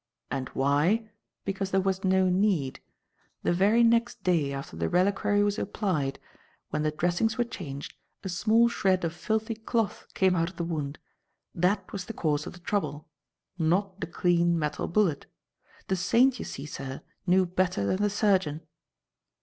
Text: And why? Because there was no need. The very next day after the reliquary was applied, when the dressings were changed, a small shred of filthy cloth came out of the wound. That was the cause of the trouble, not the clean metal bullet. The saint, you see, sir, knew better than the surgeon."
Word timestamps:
And 0.31 0.49
why? 0.55 1.11
Because 1.45 1.69
there 1.69 1.79
was 1.79 2.03
no 2.03 2.27
need. 2.27 2.79
The 3.43 3.53
very 3.53 3.83
next 3.83 4.23
day 4.23 4.51
after 4.51 4.75
the 4.75 4.89
reliquary 4.89 5.43
was 5.43 5.59
applied, 5.59 6.17
when 6.71 6.81
the 6.81 6.89
dressings 6.89 7.37
were 7.37 7.43
changed, 7.43 7.93
a 8.23 8.29
small 8.29 8.67
shred 8.67 9.05
of 9.05 9.13
filthy 9.13 9.53
cloth 9.53 10.07
came 10.15 10.35
out 10.35 10.49
of 10.49 10.55
the 10.55 10.63
wound. 10.63 10.97
That 11.53 11.91
was 11.93 12.05
the 12.05 12.13
cause 12.13 12.47
of 12.47 12.53
the 12.53 12.59
trouble, 12.61 13.09
not 13.59 13.99
the 13.99 14.07
clean 14.07 14.57
metal 14.57 14.87
bullet. 14.87 15.27
The 15.87 15.95
saint, 15.95 16.39
you 16.39 16.45
see, 16.45 16.65
sir, 16.65 17.03
knew 17.27 17.45
better 17.45 17.85
than 17.85 17.97
the 17.97 18.09
surgeon." 18.09 18.61